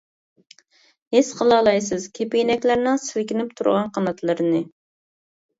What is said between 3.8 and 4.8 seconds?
قاناتلىرىنى.